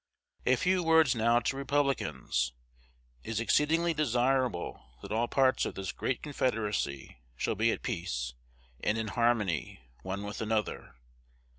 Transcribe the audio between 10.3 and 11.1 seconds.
another.